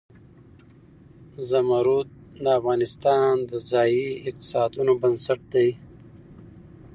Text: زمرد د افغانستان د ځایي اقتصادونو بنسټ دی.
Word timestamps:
زمرد 1.49 2.07
د 2.43 2.45
افغانستان 2.59 3.33
د 3.49 3.51
ځایي 3.69 4.07
اقتصادونو 4.29 4.91
بنسټ 5.01 5.39
دی. 5.53 5.69